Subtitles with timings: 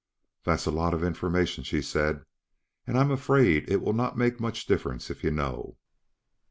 [0.45, 2.25] "That is a lot of information," she said,
[2.87, 5.77] "and I am afraid it will not make much difference if you know.